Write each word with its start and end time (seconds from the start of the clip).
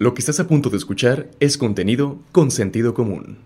Lo 0.00 0.14
que 0.14 0.20
estás 0.20 0.38
a 0.38 0.46
punto 0.46 0.70
de 0.70 0.76
escuchar 0.76 1.28
es 1.40 1.58
contenido 1.58 2.20
con 2.30 2.52
sentido 2.52 2.94
común. 2.94 3.38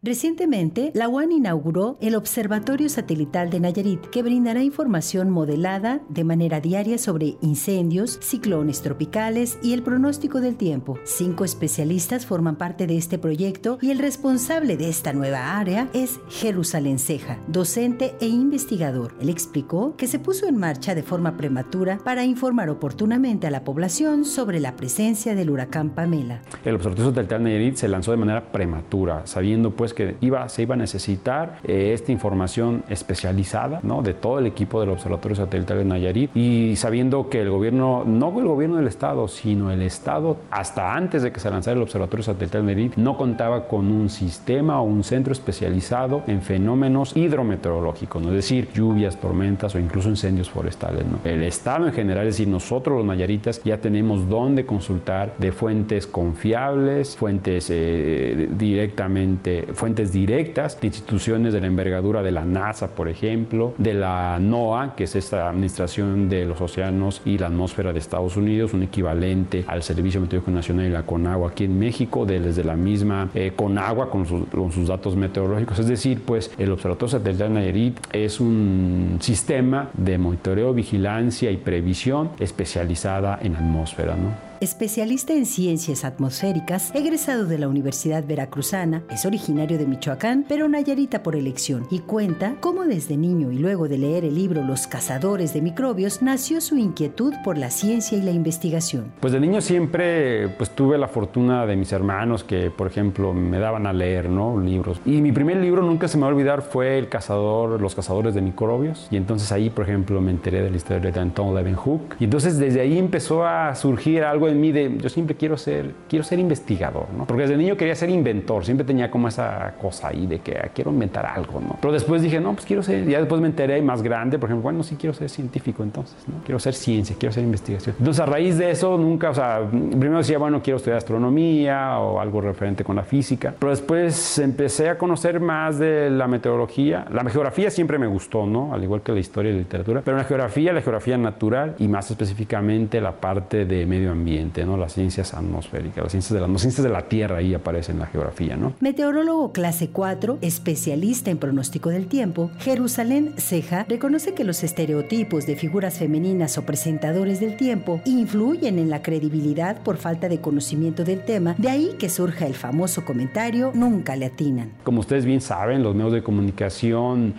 Recientemente, 0.00 0.92
la 0.94 1.08
UAN 1.08 1.32
inauguró 1.32 1.98
el 2.00 2.14
Observatorio 2.14 2.88
Satelital 2.88 3.50
de 3.50 3.58
Nayarit, 3.58 4.00
que 4.10 4.22
brindará 4.22 4.62
información 4.62 5.28
modelada 5.28 6.02
de 6.08 6.22
manera 6.22 6.60
diaria 6.60 6.98
sobre 6.98 7.36
incendios, 7.40 8.16
ciclones 8.22 8.80
tropicales 8.80 9.58
y 9.60 9.72
el 9.72 9.82
pronóstico 9.82 10.40
del 10.40 10.54
tiempo. 10.54 11.00
Cinco 11.02 11.44
especialistas 11.44 12.26
forman 12.26 12.54
parte 12.54 12.86
de 12.86 12.96
este 12.96 13.18
proyecto 13.18 13.78
y 13.82 13.90
el 13.90 13.98
responsable 13.98 14.76
de 14.76 14.88
esta 14.88 15.12
nueva 15.12 15.58
área 15.58 15.88
es 15.92 16.20
Jerusalén 16.28 17.00
Ceja, 17.00 17.40
docente 17.48 18.14
e 18.20 18.28
investigador. 18.28 19.16
Él 19.20 19.28
explicó 19.28 19.96
que 19.96 20.06
se 20.06 20.20
puso 20.20 20.46
en 20.46 20.58
marcha 20.58 20.94
de 20.94 21.02
forma 21.02 21.36
prematura 21.36 21.98
para 22.04 22.24
informar 22.24 22.70
oportunamente 22.70 23.48
a 23.48 23.50
la 23.50 23.64
población 23.64 24.24
sobre 24.24 24.60
la 24.60 24.76
presencia 24.76 25.34
del 25.34 25.50
huracán 25.50 25.90
Pamela. 25.90 26.40
El 26.64 26.76
Observatorio 26.76 27.10
Satelital 27.10 27.42
de 27.42 27.50
Nayarit 27.50 27.74
se 27.74 27.88
lanzó 27.88 28.12
de 28.12 28.18
manera 28.18 28.52
prematura, 28.52 29.26
sabiendo 29.26 29.74
pues 29.74 29.88
que 29.98 30.14
iba, 30.20 30.48
se 30.48 30.62
iba 30.62 30.76
a 30.76 30.78
necesitar 30.78 31.58
eh, 31.64 31.90
esta 31.92 32.12
información 32.12 32.84
especializada 32.88 33.80
¿no? 33.82 34.00
de 34.00 34.14
todo 34.14 34.38
el 34.38 34.46
equipo 34.46 34.78
del 34.78 34.90
Observatorio 34.90 35.34
Satelital 35.34 35.78
de 35.78 35.84
Nayarit 35.84 36.36
y 36.36 36.76
sabiendo 36.76 37.28
que 37.28 37.42
el 37.42 37.50
gobierno, 37.50 38.04
no 38.06 38.38
el 38.38 38.46
gobierno 38.46 38.76
del 38.76 38.86
Estado, 38.86 39.26
sino 39.26 39.72
el 39.72 39.82
Estado, 39.82 40.36
hasta 40.52 40.94
antes 40.94 41.24
de 41.24 41.32
que 41.32 41.40
se 41.40 41.50
lanzara 41.50 41.76
el 41.76 41.82
Observatorio 41.82 42.22
Satelital 42.22 42.64
de 42.64 42.74
Nayarit, 42.74 42.96
no 42.96 43.16
contaba 43.16 43.66
con 43.66 43.90
un 43.90 44.08
sistema 44.08 44.80
o 44.80 44.84
un 44.84 45.02
centro 45.02 45.32
especializado 45.32 46.22
en 46.28 46.42
fenómenos 46.42 47.16
hidrometeorológicos, 47.16 48.22
¿no? 48.22 48.28
es 48.28 48.36
decir, 48.36 48.68
lluvias, 48.72 49.18
tormentas 49.18 49.74
o 49.74 49.80
incluso 49.80 50.08
incendios 50.10 50.48
forestales. 50.48 51.04
¿no? 51.06 51.18
El 51.24 51.42
Estado 51.42 51.88
en 51.88 51.92
general, 51.92 52.28
es 52.28 52.34
decir, 52.34 52.46
nosotros 52.46 52.98
los 52.98 53.06
nayaritas 53.06 53.60
ya 53.64 53.78
tenemos 53.78 54.28
dónde 54.28 54.64
consultar 54.64 55.34
de 55.38 55.50
fuentes 55.50 56.06
confiables, 56.06 57.16
fuentes 57.16 57.66
eh, 57.70 58.48
directamente, 58.56 59.66
fuentes 59.78 60.12
directas 60.12 60.80
de 60.80 60.88
instituciones 60.88 61.52
de 61.52 61.60
la 61.60 61.68
envergadura 61.68 62.22
de 62.22 62.32
la 62.32 62.44
NASA, 62.44 62.88
por 62.88 63.08
ejemplo, 63.08 63.74
de 63.78 63.94
la 63.94 64.38
NOAA, 64.40 64.96
que 64.96 65.04
es 65.04 65.14
esta 65.14 65.48
administración 65.48 66.28
de 66.28 66.44
los 66.44 66.60
océanos 66.60 67.22
y 67.24 67.38
la 67.38 67.46
atmósfera 67.46 67.92
de 67.92 68.00
Estados 68.00 68.36
Unidos, 68.36 68.74
un 68.74 68.82
equivalente 68.82 69.64
al 69.68 69.82
Servicio 69.82 70.20
Meteorológico 70.20 70.50
Nacional 70.50 70.86
y 70.86 70.90
la 70.90 71.04
CONAGUA 71.04 71.50
aquí 71.50 71.64
en 71.64 71.78
México, 71.78 72.26
desde 72.26 72.64
la 72.64 72.74
misma 72.74 73.30
eh, 73.34 73.52
CONAGUA 73.54 74.10
con, 74.10 74.24
con, 74.24 74.72
sus 74.72 74.88
datos 74.88 75.14
meteorológicos. 75.14 75.78
Es 75.78 75.86
decir, 75.86 76.22
pues 76.24 76.50
el 76.58 76.72
Observatorio 76.72 77.12
Satelital 77.12 77.54
Nayarit 77.54 77.98
es 78.12 78.40
un 78.40 79.18
sistema 79.20 79.90
de 79.94 80.18
monitoreo, 80.18 80.74
vigilancia 80.74 81.50
y 81.52 81.56
previsión 81.56 82.30
especializada 82.40 83.38
en 83.40 83.54
atmósfera, 83.54 84.16
¿no? 84.16 84.47
Especialista 84.60 85.32
en 85.32 85.46
ciencias 85.46 86.04
atmosféricas, 86.04 86.94
egresado 86.94 87.46
de 87.46 87.58
la 87.58 87.68
Universidad 87.68 88.24
Veracruzana, 88.26 89.02
es 89.10 89.24
originario 89.24 89.78
de 89.78 89.86
Michoacán, 89.86 90.44
pero 90.48 90.68
Nayarita 90.68 91.22
por 91.22 91.36
elección, 91.36 91.86
y 91.90 92.00
cuenta 92.00 92.56
cómo 92.60 92.84
desde 92.84 93.16
niño 93.16 93.52
y 93.52 93.58
luego 93.58 93.88
de 93.88 93.98
leer 93.98 94.24
el 94.24 94.34
libro 94.34 94.62
Los 94.64 94.86
cazadores 94.86 95.54
de 95.54 95.62
microbios 95.62 96.22
nació 96.22 96.60
su 96.60 96.76
inquietud 96.76 97.34
por 97.44 97.58
la 97.58 97.70
ciencia 97.70 98.18
y 98.18 98.22
la 98.22 98.32
investigación. 98.32 99.12
Pues 99.20 99.32
de 99.32 99.40
niño 99.40 99.60
siempre 99.60 100.48
pues 100.48 100.70
tuve 100.70 100.98
la 100.98 101.08
fortuna 101.08 101.66
de 101.66 101.76
mis 101.76 101.92
hermanos 101.92 102.44
que, 102.44 102.70
por 102.70 102.86
ejemplo, 102.86 103.32
me 103.32 103.58
daban 103.58 103.86
a 103.86 103.92
leer, 103.92 104.28
¿no? 104.28 104.58
libros. 104.60 105.00
Y 105.04 105.20
mi 105.20 105.32
primer 105.32 105.58
libro 105.58 105.82
nunca 105.82 106.08
se 106.08 106.16
me 106.16 106.22
va 106.22 106.28
a 106.28 106.32
olvidar 106.32 106.62
fue 106.62 106.98
El 106.98 107.08
cazador, 107.08 107.80
Los 107.80 107.94
cazadores 107.94 108.34
de 108.34 108.42
microbios, 108.42 109.08
y 109.10 109.16
entonces 109.16 109.52
ahí, 109.52 109.70
por 109.70 109.84
ejemplo, 109.84 110.20
me 110.20 110.30
enteré 110.30 110.62
de 110.62 110.70
la 110.70 110.76
historia 110.76 111.10
de 111.10 111.20
Anton 111.20 111.54
Leeuwenhoek, 111.54 112.16
y 112.20 112.24
entonces 112.24 112.58
desde 112.58 112.80
ahí 112.80 112.98
empezó 112.98 113.44
a 113.44 113.74
surgir 113.74 114.24
algo 114.24 114.47
en 114.48 114.60
mí 114.60 114.72
de, 114.72 114.96
yo 114.98 115.08
siempre 115.08 115.36
quiero 115.36 115.56
ser, 115.56 115.92
quiero 116.08 116.24
ser 116.24 116.38
investigador, 116.38 117.06
¿no? 117.16 117.26
Porque 117.26 117.42
desde 117.42 117.56
niño 117.56 117.76
quería 117.76 117.94
ser 117.94 118.10
inventor, 118.10 118.64
siempre 118.64 118.86
tenía 118.86 119.10
como 119.10 119.28
esa 119.28 119.74
cosa 119.80 120.08
ahí 120.08 120.26
de 120.26 120.40
que 120.40 120.56
ah, 120.58 120.70
quiero 120.74 120.90
inventar 120.90 121.26
algo, 121.26 121.60
¿no? 121.60 121.76
Pero 121.80 121.92
después 121.92 122.22
dije, 122.22 122.40
no, 122.40 122.52
pues 122.52 122.66
quiero 122.66 122.82
ser, 122.82 123.06
ya 123.06 123.18
después 123.18 123.40
me 123.40 123.48
enteré 123.48 123.80
más 123.82 124.02
grande, 124.02 124.38
por 124.38 124.48
ejemplo, 124.48 124.62
bueno, 124.62 124.82
sí 124.82 124.96
quiero 124.96 125.14
ser 125.14 125.28
científico 125.28 125.82
entonces, 125.82 126.16
¿no? 126.26 126.42
Quiero 126.44 126.58
ser 126.58 126.74
ciencia, 126.74 127.16
quiero 127.18 127.32
ser 127.32 127.44
investigación. 127.44 127.96
Entonces 127.98 128.20
a 128.20 128.26
raíz 128.26 128.58
de 128.58 128.70
eso 128.70 128.96
nunca, 128.96 129.30
o 129.30 129.34
sea, 129.34 129.62
primero 129.70 130.18
decía, 130.18 130.38
bueno, 130.38 130.62
quiero 130.62 130.76
estudiar 130.78 130.98
astronomía 130.98 131.98
o 131.98 132.20
algo 132.20 132.40
referente 132.40 132.84
con 132.84 132.96
la 132.96 133.02
física, 133.02 133.54
pero 133.58 133.70
después 133.70 134.38
empecé 134.38 134.88
a 134.88 134.98
conocer 134.98 135.40
más 135.40 135.78
de 135.78 136.10
la 136.10 136.26
meteorología. 136.28 137.06
La 137.10 137.28
geografía 137.28 137.70
siempre 137.70 137.98
me 137.98 138.06
gustó, 138.06 138.46
¿no? 138.46 138.72
Al 138.72 138.82
igual 138.82 139.02
que 139.02 139.12
la 139.12 139.20
historia 139.20 139.50
y 139.50 139.54
la 139.54 139.60
literatura, 139.60 140.02
pero 140.04 140.16
la 140.16 140.24
geografía, 140.24 140.72
la 140.72 140.80
geografía 140.80 141.18
natural 141.18 141.74
y 141.78 141.88
más 141.88 142.10
específicamente 142.10 143.00
la 143.00 143.12
parte 143.12 143.64
de 143.64 143.86
medio 143.86 144.12
ambiente, 144.12 144.37
¿no? 144.38 144.76
Las 144.76 144.94
ciencias 144.94 145.34
atmosféricas, 145.34 146.04
las 146.04 146.12
ciencias 146.12 146.32
de 146.32 146.40
la, 146.40 146.48
las 146.48 146.60
ciencias 146.60 146.84
de 146.84 146.90
la 146.90 147.08
Tierra 147.08 147.38
ahí 147.38 147.54
aparecen 147.54 147.96
en 147.96 148.00
la 148.00 148.06
geografía, 148.06 148.56
¿no? 148.56 148.74
Meteorólogo 148.80 149.52
clase 149.52 149.90
4, 149.90 150.38
especialista 150.40 151.30
en 151.30 151.38
pronóstico 151.38 151.90
del 151.90 152.06
tiempo, 152.06 152.50
Jerusalén 152.58 153.34
Ceja 153.36 153.84
reconoce 153.88 154.34
que 154.34 154.44
los 154.44 154.62
estereotipos 154.62 155.46
de 155.46 155.56
figuras 155.56 155.98
femeninas 155.98 156.56
o 156.58 156.62
presentadores 156.62 157.40
del 157.40 157.56
tiempo 157.56 158.00
influyen 158.04 158.78
en 158.78 158.90
la 158.90 159.02
credibilidad 159.02 159.82
por 159.82 159.96
falta 159.96 160.28
de 160.28 160.40
conocimiento 160.40 161.04
del 161.04 161.24
tema, 161.24 161.54
de 161.58 161.70
ahí 161.70 161.96
que 161.98 162.08
surja 162.08 162.46
el 162.46 162.54
famoso 162.54 163.04
comentario 163.04 163.72
nunca 163.74 164.16
le 164.16 164.26
atinan. 164.26 164.72
Como 164.84 165.00
ustedes 165.00 165.24
bien 165.24 165.40
saben, 165.40 165.82
los 165.82 165.94
medios 165.94 166.12
de 166.12 166.22
comunicación 166.22 167.34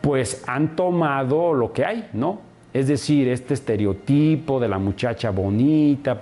pues 0.00 0.44
han 0.46 0.76
tomado 0.76 1.54
lo 1.54 1.72
que 1.72 1.84
hay, 1.84 2.08
¿no? 2.12 2.53
Es 2.74 2.88
decir, 2.88 3.28
este 3.28 3.54
estereotipo 3.54 4.58
de 4.58 4.66
la 4.66 4.78
muchacha 4.78 5.30
bonita, 5.30 6.18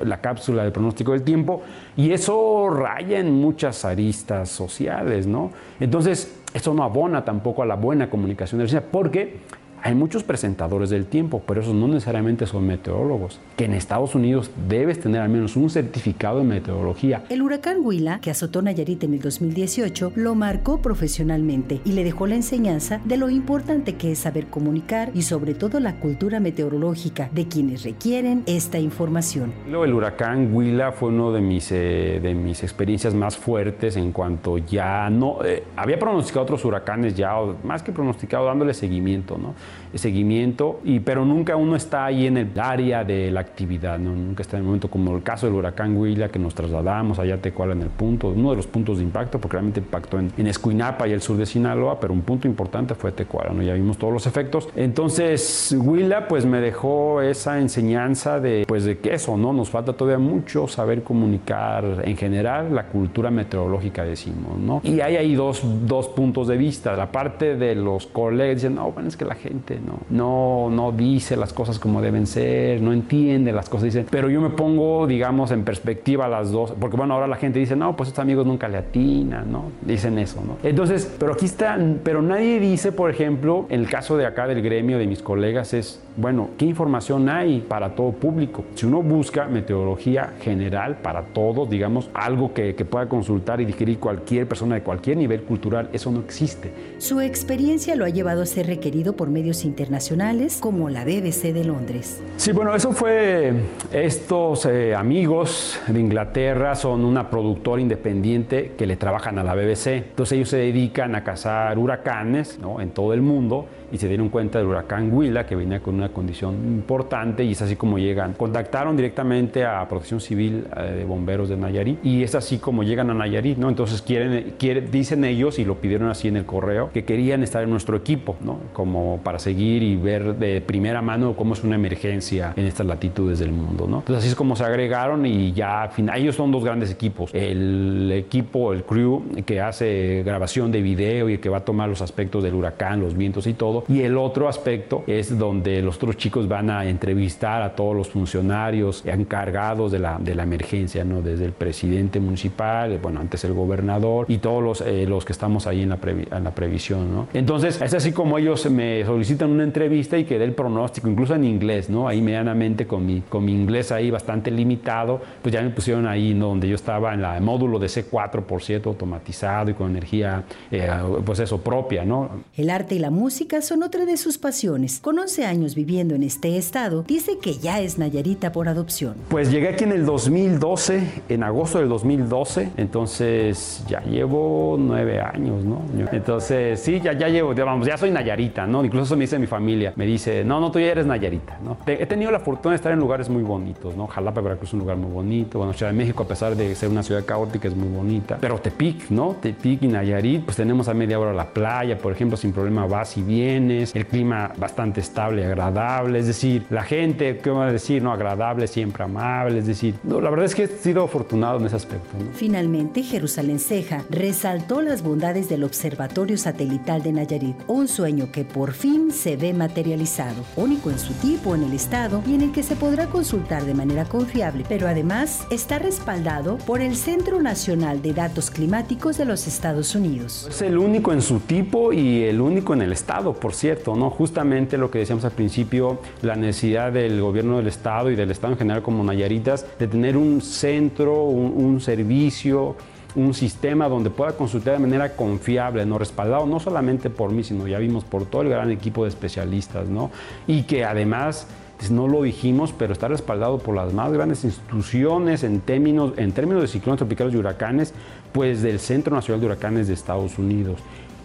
la 0.00 0.20
cápsula 0.20 0.64
de 0.64 0.72
pronóstico 0.72 1.12
del 1.12 1.22
tiempo, 1.22 1.62
y 1.96 2.10
eso 2.10 2.68
raya 2.70 3.20
en 3.20 3.32
muchas 3.32 3.84
aristas 3.84 4.48
sociales, 4.48 5.28
¿no? 5.28 5.52
Entonces, 5.78 6.40
eso 6.52 6.74
no 6.74 6.82
abona 6.82 7.24
tampoco 7.24 7.62
a 7.62 7.66
la 7.66 7.76
buena 7.76 8.10
comunicación 8.10 8.58
de 8.58 8.64
la 8.64 8.68
ciencia, 8.68 8.90
porque 8.90 9.36
hay 9.82 9.94
muchos 9.94 10.22
presentadores 10.22 10.90
del 10.90 11.06
tiempo, 11.06 11.42
pero 11.46 11.60
esos 11.60 11.74
no 11.74 11.88
necesariamente 11.88 12.46
son 12.46 12.66
meteorólogos. 12.66 13.40
Que 13.56 13.64
en 13.64 13.74
Estados 13.74 14.14
Unidos 14.14 14.50
debes 14.68 15.00
tener 15.00 15.20
al 15.20 15.28
menos 15.28 15.56
un 15.56 15.70
certificado 15.70 16.38
de 16.38 16.44
meteorología. 16.44 17.24
El 17.28 17.42
huracán 17.42 17.78
Huila, 17.80 18.20
que 18.20 18.30
azotó 18.30 18.62
Nayarit 18.62 19.02
en 19.02 19.14
el 19.14 19.20
2018, 19.20 20.12
lo 20.14 20.34
marcó 20.34 20.80
profesionalmente 20.80 21.80
y 21.84 21.92
le 21.92 22.04
dejó 22.04 22.26
la 22.26 22.36
enseñanza 22.36 23.00
de 23.04 23.16
lo 23.16 23.28
importante 23.28 23.96
que 23.96 24.12
es 24.12 24.20
saber 24.20 24.46
comunicar 24.46 25.10
y 25.14 25.22
sobre 25.22 25.54
todo 25.54 25.80
la 25.80 25.96
cultura 25.96 26.38
meteorológica 26.38 27.28
de 27.32 27.48
quienes 27.48 27.82
requieren 27.82 28.44
esta 28.46 28.78
información. 28.78 29.52
El 29.66 29.94
huracán 29.94 30.54
Huila 30.54 30.92
fue 30.92 31.08
uno 31.08 31.32
de 31.32 31.40
mis, 31.40 31.72
eh, 31.72 32.20
de 32.22 32.34
mis 32.34 32.62
experiencias 32.62 33.14
más 33.14 33.36
fuertes 33.36 33.96
en 33.96 34.12
cuanto 34.12 34.58
ya 34.58 35.10
no... 35.10 35.44
Eh, 35.44 35.64
había 35.76 35.98
pronosticado 35.98 36.44
otros 36.44 36.64
huracanes 36.64 37.16
ya, 37.16 37.34
más 37.64 37.82
que 37.82 37.90
pronosticado, 37.90 38.46
dándole 38.46 38.74
seguimiento, 38.74 39.36
¿no? 39.38 39.54
Seguimiento, 39.94 40.80
y, 40.84 41.00
pero 41.00 41.24
nunca 41.24 41.56
uno 41.56 41.76
está 41.76 42.06
ahí 42.06 42.26
en 42.26 42.36
el 42.36 42.58
área 42.58 43.04
de 43.04 43.30
la 43.30 43.40
actividad, 43.40 43.98
¿no? 43.98 44.14
nunca 44.14 44.42
está 44.42 44.56
en 44.56 44.62
el 44.62 44.66
momento 44.66 44.88
como 44.88 45.14
el 45.16 45.22
caso 45.22 45.46
del 45.46 45.54
huracán 45.54 45.96
Huila 45.96 46.28
que 46.28 46.38
nos 46.38 46.54
trasladamos 46.54 47.18
allá 47.18 47.34
a 47.34 47.38
Tecuala 47.38 47.72
en 47.72 47.82
el 47.82 47.90
punto, 47.90 48.28
uno 48.28 48.50
de 48.50 48.56
los 48.56 48.66
puntos 48.66 48.98
de 48.98 49.04
impacto, 49.04 49.38
porque 49.40 49.54
realmente 49.54 49.80
impactó 49.80 50.18
en, 50.18 50.32
en 50.36 50.46
Escuinapa 50.46 51.06
y 51.08 51.12
el 51.12 51.20
sur 51.20 51.36
de 51.36 51.46
Sinaloa, 51.46 52.00
pero 52.00 52.12
un 52.12 52.22
punto 52.22 52.48
importante 52.48 52.94
fue 52.94 53.12
Tecuala, 53.12 53.52
¿no? 53.52 53.62
ya 53.62 53.74
vimos 53.74 53.98
todos 53.98 54.12
los 54.12 54.26
efectos. 54.26 54.68
Entonces, 54.76 55.76
Huila 55.78 56.28
pues 56.28 56.46
me 56.46 56.60
dejó 56.60 57.20
esa 57.20 57.58
enseñanza 57.58 58.40
de, 58.40 58.64
pues 58.66 58.84
de 58.84 58.98
que 58.98 59.14
eso, 59.14 59.36
¿no? 59.36 59.52
Nos 59.52 59.70
falta 59.70 59.92
todavía 59.92 60.18
mucho 60.18 60.68
saber 60.68 61.02
comunicar 61.02 62.02
en 62.04 62.16
general 62.16 62.74
la 62.74 62.86
cultura 62.86 63.30
meteorológica, 63.30 64.04
decimos, 64.04 64.58
¿no? 64.58 64.80
Y 64.84 65.00
hay 65.00 65.16
ahí 65.16 65.34
dos, 65.34 65.62
dos 65.86 66.08
puntos 66.08 66.48
de 66.48 66.56
vista. 66.56 66.96
La 66.96 67.10
parte 67.10 67.56
de 67.56 67.74
los 67.74 68.06
colegas 68.06 68.56
dicen, 68.56 68.74
no, 68.74 68.90
bueno, 68.92 69.08
es 69.08 69.16
que 69.16 69.24
la 69.24 69.34
gente 69.34 69.61
¿no? 69.70 70.00
No, 70.10 70.70
no 70.70 70.92
dice 70.92 71.36
las 71.36 71.52
cosas 71.52 71.78
como 71.78 72.00
deben 72.00 72.26
ser, 72.26 72.80
no 72.80 72.92
entiende 72.92 73.52
las 73.52 73.68
cosas, 73.68 73.84
dice, 73.84 74.06
pero 74.10 74.28
yo 74.28 74.40
me 74.40 74.50
pongo, 74.50 75.06
digamos, 75.06 75.50
en 75.50 75.64
perspectiva 75.64 76.28
las 76.28 76.50
dos, 76.50 76.74
porque 76.78 76.96
bueno, 76.96 77.14
ahora 77.14 77.26
la 77.26 77.36
gente 77.36 77.58
dice, 77.58 77.76
no, 77.76 77.96
pues 77.96 78.08
estos 78.08 78.22
amigos 78.22 78.46
nunca 78.46 78.68
le 78.68 78.78
atinan, 78.78 79.50
¿no? 79.50 79.64
Dicen 79.82 80.18
eso, 80.18 80.42
¿no? 80.46 80.56
Entonces, 80.62 81.10
pero 81.18 81.32
aquí 81.32 81.46
está, 81.46 81.78
pero 82.02 82.22
nadie 82.22 82.60
dice, 82.60 82.92
por 82.92 83.10
ejemplo, 83.10 83.66
en 83.68 83.80
el 83.80 83.88
caso 83.88 84.16
de 84.16 84.26
acá 84.26 84.46
del 84.46 84.62
gremio 84.62 84.98
de 84.98 85.06
mis 85.06 85.22
colegas 85.22 85.74
es, 85.74 86.00
bueno, 86.16 86.50
¿qué 86.58 86.66
información 86.66 87.28
hay 87.28 87.60
para 87.60 87.94
todo 87.94 88.12
público? 88.12 88.64
Si 88.74 88.86
uno 88.86 89.02
busca 89.02 89.46
meteorología 89.46 90.34
general 90.40 90.98
para 91.02 91.22
todos, 91.22 91.70
digamos, 91.70 92.10
algo 92.12 92.52
que, 92.52 92.74
que 92.74 92.84
pueda 92.84 93.08
consultar 93.08 93.60
y 93.60 93.64
digerir 93.64 93.98
cualquier 93.98 94.46
persona 94.46 94.74
de 94.74 94.82
cualquier 94.82 95.16
nivel 95.16 95.42
cultural, 95.42 95.88
eso 95.92 96.10
no 96.10 96.20
existe. 96.20 96.72
Su 96.98 97.20
experiencia 97.20 97.96
lo 97.96 98.04
ha 98.04 98.10
llevado 98.10 98.42
a 98.42 98.46
ser 98.46 98.66
requerido 98.66 99.14
por 99.14 99.30
medios 99.52 99.64
internacionales 99.64 100.58
como 100.60 100.88
la 100.88 101.04
BBC 101.04 101.52
de 101.52 101.64
Londres. 101.64 102.22
Sí, 102.38 102.52
bueno, 102.52 102.74
eso 102.74 102.92
fue 102.92 103.52
estos 103.92 104.64
eh, 104.66 104.94
amigos 104.94 105.78
de 105.86 106.00
Inglaterra, 106.00 106.74
son 106.74 107.04
una 107.04 107.28
productora 107.28 107.82
independiente 107.82 108.72
que 108.78 108.86
le 108.86 108.96
trabajan 108.96 109.38
a 109.38 109.44
la 109.44 109.54
BBC. 109.54 109.88
Entonces 109.88 110.36
ellos 110.36 110.48
se 110.48 110.56
dedican 110.56 111.14
a 111.14 111.22
cazar 111.22 111.78
huracanes 111.78 112.58
¿no? 112.58 112.80
en 112.80 112.90
todo 112.90 113.12
el 113.12 113.20
mundo 113.20 113.66
y 113.92 113.98
se 113.98 114.08
dieron 114.08 114.30
cuenta 114.30 114.58
del 114.58 114.68
huracán 114.68 115.12
Huila 115.12 115.44
que 115.44 115.54
venía 115.54 115.80
con 115.80 115.94
una 115.94 116.08
condición 116.08 116.54
importante 116.66 117.44
y 117.44 117.52
es 117.52 117.60
así 117.60 117.76
como 117.76 117.98
llegan. 117.98 118.32
Contactaron 118.32 118.96
directamente 118.96 119.64
a 119.64 119.86
Protección 119.86 120.20
Civil 120.20 120.66
eh, 120.74 120.82
de 120.98 121.04
Bomberos 121.04 121.50
de 121.50 121.58
Nayarit 121.58 122.04
y 122.04 122.22
es 122.22 122.34
así 122.34 122.56
como 122.56 122.82
llegan 122.82 123.10
a 123.10 123.14
Nayarit, 123.14 123.58
¿no? 123.58 123.68
Entonces 123.68 124.00
quieren, 124.00 124.54
quieren, 124.58 124.90
dicen 124.90 125.24
ellos 125.24 125.58
y 125.58 125.66
lo 125.66 125.76
pidieron 125.76 126.08
así 126.08 126.28
en 126.28 126.38
el 126.38 126.46
correo 126.46 126.90
que 126.90 127.04
querían 127.04 127.42
estar 127.42 127.62
en 127.62 127.70
nuestro 127.70 127.96
equipo, 127.96 128.36
¿no? 128.40 128.60
Como 128.72 129.20
para 129.22 129.38
seguir 129.42 129.82
y 129.82 129.96
ver 129.96 130.36
de 130.36 130.60
primera 130.60 131.02
mano 131.02 131.34
cómo 131.36 131.54
es 131.54 131.62
una 131.64 131.76
emergencia 131.76 132.52
en 132.56 132.66
estas 132.66 132.86
latitudes 132.86 133.38
del 133.38 133.52
mundo, 133.52 133.86
¿no? 133.88 133.98
Entonces 133.98 134.24
así 134.24 134.28
es 134.28 134.34
como 134.34 134.56
se 134.56 134.64
agregaron 134.64 135.26
y 135.26 135.52
ya, 135.52 135.90
ellos 136.14 136.36
son 136.36 136.50
dos 136.50 136.64
grandes 136.64 136.90
equipos. 136.90 137.30
El 137.34 138.10
equipo, 138.12 138.72
el 138.72 138.84
crew 138.84 139.22
que 139.44 139.60
hace 139.60 140.22
grabación 140.24 140.72
de 140.72 140.82
video 140.82 141.28
y 141.28 141.38
que 141.38 141.48
va 141.48 141.58
a 141.58 141.64
tomar 141.64 141.88
los 141.88 142.02
aspectos 142.02 142.42
del 142.42 142.54
huracán, 142.54 143.00
los 143.00 143.16
vientos 143.16 143.46
y 143.46 143.54
todo. 143.54 143.84
Y 143.88 144.02
el 144.02 144.16
otro 144.16 144.48
aspecto 144.48 145.04
es 145.06 145.38
donde 145.38 145.82
los 145.82 145.96
otros 145.96 146.16
chicos 146.16 146.48
van 146.48 146.70
a 146.70 146.84
entrevistar 146.86 147.62
a 147.62 147.74
todos 147.74 147.96
los 147.96 148.08
funcionarios 148.08 149.04
encargados 149.06 149.92
de 149.92 149.98
la, 149.98 150.18
de 150.18 150.34
la 150.34 150.42
emergencia, 150.42 151.04
¿no? 151.04 151.22
Desde 151.22 151.44
el 151.44 151.52
presidente 151.52 152.20
municipal, 152.20 152.98
bueno, 153.02 153.20
antes 153.20 153.44
el 153.44 153.52
gobernador 153.52 154.26
y 154.28 154.38
todos 154.38 154.62
los, 154.62 154.80
eh, 154.80 155.06
los 155.06 155.24
que 155.24 155.32
estamos 155.32 155.66
ahí 155.66 155.82
en 155.82 155.90
la, 155.90 155.98
en 156.04 156.44
la 156.44 156.54
previsión, 156.54 157.12
¿no? 157.12 157.28
Entonces, 157.34 157.80
es 157.80 157.94
así 157.94 158.12
como 158.12 158.38
ellos 158.38 158.68
me 158.70 159.04
solicitan 159.04 159.31
una 159.40 159.64
entrevista 159.64 160.18
y 160.18 160.24
que 160.24 160.38
dé 160.38 160.44
el 160.44 160.54
pronóstico, 160.54 161.08
incluso 161.08 161.34
en 161.34 161.44
inglés, 161.44 161.90
¿no? 161.90 162.08
Ahí 162.08 162.22
medianamente 162.22 162.86
con 162.86 163.04
mi, 163.04 163.20
con 163.22 163.44
mi 163.44 163.52
inglés 163.52 163.92
ahí 163.92 164.10
bastante 164.10 164.50
limitado, 164.50 165.20
pues 165.42 165.52
ya 165.52 165.62
me 165.62 165.70
pusieron 165.70 166.06
ahí, 166.06 166.34
¿no? 166.34 166.48
Donde 166.48 166.68
yo 166.68 166.74
estaba 166.74 167.14
en 167.14 167.22
la 167.22 167.40
módulo 167.40 167.78
de 167.78 167.88
C4, 167.88 168.42
por 168.42 168.62
cierto, 168.62 168.90
automatizado 168.90 169.70
y 169.70 169.74
con 169.74 169.90
energía, 169.90 170.44
eh, 170.70 170.88
pues 171.24 171.40
eso, 171.40 171.60
propia, 171.60 172.04
¿no? 172.04 172.30
El 172.56 172.70
arte 172.70 172.94
y 172.94 172.98
la 172.98 173.10
música 173.10 173.60
son 173.60 173.82
otra 173.82 174.04
de 174.04 174.16
sus 174.16 174.38
pasiones. 174.38 175.00
Con 175.00 175.18
11 175.18 175.44
años 175.44 175.74
viviendo 175.74 176.14
en 176.14 176.22
este 176.22 176.56
estado, 176.56 177.02
dice 177.02 177.38
que 177.38 177.54
ya 177.54 177.80
es 177.80 177.98
Nayarita 177.98 178.52
por 178.52 178.68
adopción. 178.68 179.14
Pues 179.28 179.50
llegué 179.50 179.68
aquí 179.68 179.84
en 179.84 179.92
el 179.92 180.06
2012, 180.06 181.22
en 181.28 181.42
agosto 181.42 181.78
del 181.78 181.88
2012, 181.88 182.70
entonces 182.76 183.84
ya 183.88 184.00
llevo 184.00 184.76
nueve 184.78 185.20
años, 185.20 185.64
¿no? 185.64 185.82
Entonces, 186.12 186.80
sí, 186.80 187.00
ya, 187.02 187.12
ya 187.12 187.28
llevo, 187.28 187.54
vamos, 187.54 187.86
ya 187.86 187.96
soy 187.96 188.10
Nayarita, 188.10 188.66
¿no? 188.66 188.84
Incluso 188.84 189.11
eso 189.12 189.18
me 189.18 189.24
dice 189.24 189.38
mi 189.38 189.46
familia, 189.46 189.92
me 189.96 190.06
dice, 190.06 190.42
no, 190.42 190.58
no, 190.58 190.70
tú 190.70 190.78
ya 190.78 190.86
eres 190.86 191.04
Nayarita, 191.04 191.58
¿no? 191.62 191.76
He 191.86 192.06
tenido 192.06 192.30
la 192.30 192.40
fortuna 192.40 192.72
de 192.72 192.76
estar 192.76 192.92
en 192.92 192.98
lugares 192.98 193.28
muy 193.28 193.42
bonitos, 193.42 193.94
¿no? 193.94 194.06
Jalapa, 194.06 194.40
Veracruz 194.40 194.70
es 194.70 194.72
un 194.72 194.80
lugar 194.80 194.96
muy 194.96 195.10
bonito, 195.10 195.58
bueno, 195.58 195.74
Ciudad 195.74 195.92
de 195.92 195.98
México, 195.98 196.22
a 196.22 196.26
pesar 196.26 196.56
de 196.56 196.74
ser 196.74 196.88
una 196.88 197.02
ciudad 197.02 197.22
caótica, 197.26 197.68
es 197.68 197.76
muy 197.76 197.88
bonita, 197.88 198.38
pero 198.40 198.58
Tepic, 198.58 199.10
¿no? 199.10 199.36
Tepic 199.38 199.82
y 199.82 199.88
Nayarit, 199.88 200.46
pues 200.46 200.56
tenemos 200.56 200.88
a 200.88 200.94
media 200.94 201.20
hora 201.20 201.34
la 201.34 201.44
playa, 201.44 201.98
por 201.98 202.12
ejemplo, 202.12 202.38
sin 202.38 202.52
problema 202.52 202.86
vas 202.86 203.18
y 203.18 203.22
vienes, 203.22 203.94
el 203.94 204.06
clima 204.06 204.50
bastante 204.56 205.00
estable 205.00 205.42
y 205.42 205.44
agradable, 205.44 206.18
es 206.18 206.26
decir, 206.26 206.64
la 206.70 206.84
gente, 206.84 207.36
¿qué 207.36 207.50
va 207.50 207.66
a 207.66 207.72
decir? 207.72 208.02
No, 208.02 208.12
agradable, 208.12 208.66
siempre 208.66 209.04
amable, 209.04 209.58
es 209.58 209.66
decir, 209.66 209.94
no, 210.04 210.22
la 210.22 210.30
verdad 210.30 210.46
es 210.46 210.54
que 210.54 210.62
he 210.62 210.68
sido 210.68 211.04
afortunado 211.04 211.58
en 211.58 211.66
ese 211.66 211.76
aspecto. 211.76 212.08
Finalmente, 212.32 213.02
Jerusalén 213.02 213.58
Ceja 213.58 214.04
resaltó 214.08 214.80
las 214.80 215.02
bondades 215.02 215.50
del 215.50 215.64
Observatorio 215.64 216.38
Satelital 216.38 217.02
de 217.02 217.12
Nayarit, 217.12 217.56
un 217.66 217.88
sueño 217.88 218.30
que 218.32 218.44
por 218.44 218.72
fin 218.72 219.01
se 219.10 219.36
ve 219.36 219.52
materializado, 219.52 220.44
único 220.56 220.90
en 220.90 220.98
su 220.98 221.12
tipo 221.14 221.54
en 221.54 221.64
el 221.64 221.72
estado 221.72 222.22
y 222.26 222.34
en 222.34 222.42
el 222.42 222.52
que 222.52 222.62
se 222.62 222.76
podrá 222.76 223.06
consultar 223.06 223.64
de 223.64 223.74
manera 223.74 224.04
confiable, 224.04 224.64
pero 224.68 224.86
además 224.86 225.46
está 225.50 225.78
respaldado 225.78 226.58
por 226.58 226.80
el 226.80 226.94
Centro 226.94 227.40
Nacional 227.40 228.02
de 228.02 228.12
Datos 228.12 228.50
Climáticos 228.50 229.18
de 229.18 229.24
los 229.24 229.46
Estados 229.46 229.94
Unidos. 229.94 230.46
Es 230.48 230.62
el 230.62 230.78
único 230.78 231.12
en 231.12 231.22
su 231.22 231.40
tipo 231.40 231.92
y 231.92 232.24
el 232.24 232.40
único 232.40 232.74
en 232.74 232.82
el 232.82 232.92
estado, 232.92 233.32
por 233.32 233.54
cierto, 233.54 233.96
¿no? 233.96 234.10
Justamente 234.10 234.78
lo 234.78 234.90
que 234.90 235.00
decíamos 235.00 235.24
al 235.24 235.32
principio, 235.32 236.00
la 236.20 236.36
necesidad 236.36 236.92
del 236.92 237.20
gobierno 237.20 237.56
del 237.56 237.66
estado 237.66 238.10
y 238.10 238.16
del 238.16 238.30
estado 238.30 238.52
en 238.52 238.58
general 238.58 238.82
como 238.82 239.02
Nayaritas 239.02 239.66
de 239.78 239.88
tener 239.88 240.16
un 240.16 240.40
centro, 240.40 241.24
un, 241.24 241.80
servicio, 241.80 242.76
un 243.14 243.34
sistema 243.34 243.88
donde 243.88 244.10
pueda 244.10 244.32
consultar 244.32 244.74
de 244.74 244.80
manera 244.80 245.14
confiable, 245.16 245.84
no 245.86 245.98
respaldado 245.98 246.46
no 246.46 246.60
solamente 246.60 247.10
por 247.10 247.30
mí, 247.30 247.44
sino 247.44 247.66
ya 247.66 247.78
vimos 247.78 248.04
por 248.04 248.24
todo 248.24 248.42
el 248.42 248.48
gran 248.48 248.70
equipo 248.70 249.04
de 249.04 249.10
especialistas, 249.10 249.88
¿no? 249.88 250.10
Y 250.46 250.62
que 250.62 250.84
además 250.84 251.46
pues, 251.76 251.90
no 251.90 252.08
lo 252.08 252.22
dijimos, 252.22 252.72
pero 252.76 252.92
está 252.92 253.08
respaldado 253.08 253.58
por 253.58 253.74
las 253.74 253.92
más 253.92 254.12
grandes 254.12 254.44
instituciones 254.44 255.42
en 255.42 255.60
términos, 255.60 256.12
en 256.16 256.32
términos 256.32 256.62
de 256.62 256.68
ciclones 256.68 256.98
tropicales 256.98 257.34
y 257.34 257.36
huracanes, 257.36 257.92
pues 258.32 258.62
del 258.62 258.78
Centro 258.78 259.14
Nacional 259.14 259.40
de 259.40 259.46
Huracanes 259.46 259.88
de 259.88 259.94
Estados 259.94 260.38
Unidos 260.38 260.78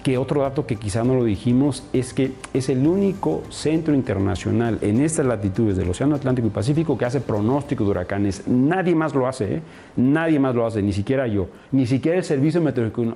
que 0.08 0.18
otro 0.18 0.44
dato 0.44 0.66
que 0.66 0.78
quizá 0.78 1.04
no 1.04 1.16
lo 1.16 1.26
dijimos 1.26 1.84
es 1.92 2.14
que 2.14 2.32
es 2.54 2.70
el 2.70 2.88
único 2.88 3.44
centro 3.50 3.94
internacional 3.94 4.80
en 4.80 5.02
estas 5.02 5.26
latitudes 5.26 5.76
del 5.76 5.90
Océano 5.90 6.16
Atlántico 6.16 6.48
y 6.48 6.50
Pacífico 6.50 6.98
que 6.98 7.04
hace 7.04 7.20
pronóstico 7.20 7.84
de 7.84 7.90
huracanes. 7.90 8.48
Nadie 8.48 8.96
más 8.96 9.14
lo 9.14 9.28
hace, 9.28 9.56
¿eh? 9.56 9.62
nadie 9.98 10.40
más 10.40 10.56
lo 10.56 10.66
hace, 10.66 10.82
ni 10.82 10.94
siquiera 10.94 11.28
yo, 11.28 11.50
ni 11.74 11.86
siquiera 11.86 12.20
el 12.20 12.24
Servicio 12.24 12.62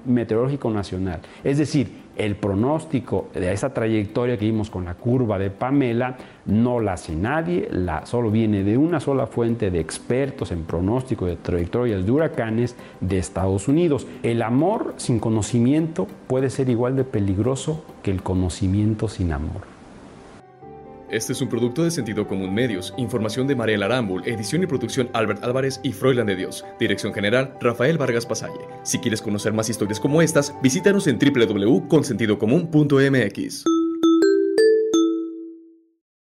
Meteorológico 0.05 0.69
Nacional. 0.69 1.21
Es 1.45 1.59
decir, 1.59 2.00
el 2.15 2.35
pronóstico 2.35 3.29
de 3.33 3.51
esa 3.51 3.73
trayectoria 3.73 4.37
que 4.37 4.45
vimos 4.45 4.69
con 4.69 4.85
la 4.85 4.95
curva 4.95 5.39
de 5.39 5.49
Pamela 5.49 6.17
no 6.45 6.79
la 6.79 6.93
hace 6.93 7.15
nadie, 7.15 7.67
la, 7.71 8.05
solo 8.05 8.31
viene 8.31 8.63
de 8.63 8.77
una 8.77 8.99
sola 8.99 9.27
fuente 9.27 9.71
de 9.71 9.79
expertos 9.79 10.51
en 10.51 10.63
pronóstico 10.63 11.25
de 11.25 11.35
trayectorias 11.35 12.05
de 12.05 12.11
huracanes 12.11 12.75
de 12.99 13.17
Estados 13.17 13.67
Unidos. 13.67 14.07
El 14.23 14.41
amor 14.41 14.93
sin 14.97 15.19
conocimiento 15.19 16.07
puede 16.27 16.49
ser 16.49 16.69
igual 16.69 16.95
de 16.95 17.03
peligroso 17.03 17.83
que 18.03 18.11
el 18.11 18.21
conocimiento 18.23 19.07
sin 19.07 19.31
amor. 19.31 19.70
Este 21.11 21.33
es 21.33 21.41
un 21.41 21.49
producto 21.49 21.83
de 21.83 21.91
Sentido 21.91 22.25
Común 22.25 22.53
Medios. 22.53 22.93
Información 22.95 23.45
de 23.45 23.53
Mariela 23.53 23.87
Arambul, 23.87 24.25
edición 24.25 24.63
y 24.63 24.65
producción 24.65 25.09
Albert 25.11 25.43
Álvarez 25.43 25.81
y 25.83 25.91
Froilan 25.91 26.27
de 26.27 26.37
Dios. 26.37 26.63
Dirección 26.79 27.13
general 27.13 27.53
Rafael 27.59 27.97
Vargas 27.97 28.25
Pasalle. 28.25 28.61
Si 28.83 28.99
quieres 28.99 29.21
conocer 29.21 29.51
más 29.51 29.69
historias 29.69 29.99
como 29.99 30.21
estas, 30.21 30.53
visítanos 30.63 31.07
en 31.07 31.19
www.consentidocomún.mx. 31.19 33.80